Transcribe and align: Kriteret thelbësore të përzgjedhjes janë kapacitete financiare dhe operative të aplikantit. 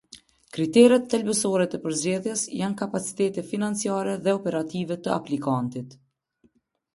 Kriteret 0.55 1.03
thelbësore 1.13 1.67
të 1.73 1.79
përzgjedhjes 1.83 2.45
janë 2.61 2.79
kapacitete 2.79 3.45
financiare 3.51 4.17
dhe 4.29 4.35
operative 4.39 4.99
të 5.05 5.13
aplikantit. 5.19 5.95